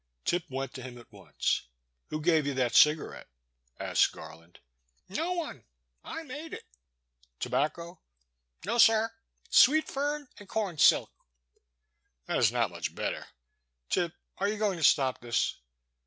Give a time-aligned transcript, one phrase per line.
[0.25, 1.67] Tip went to him at once.
[1.79, 3.27] *' Who gave you that cigarette?'
[3.69, 4.59] * asked Garland."
[5.09, 5.63] No one,
[6.03, 6.63] I made it."
[7.39, 8.01] "Tobacco?"
[8.65, 9.11] No, sir,
[9.51, 11.11] sweet fern and com silk."
[12.25, 13.27] That is not much better.
[13.91, 15.57] Tip, are you going to stop this?